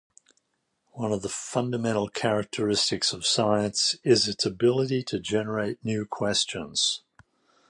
[0.93, 7.03] One of the fundamental characteristics of science is its ability to generate new questions.